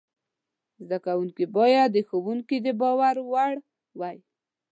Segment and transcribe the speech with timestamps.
[0.83, 3.53] زده کوونکي باید د ښوونکي د باور وړ
[3.99, 4.17] وای.